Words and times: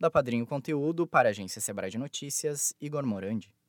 Da 0.00 0.10
Padrinho 0.10 0.46
Conteúdo 0.46 1.06
para 1.06 1.28
a 1.28 1.30
agência 1.30 1.60
Sebrae 1.60 1.90
de 1.90 1.98
Notícias, 1.98 2.74
Igor 2.80 3.06
Morandi. 3.06 3.54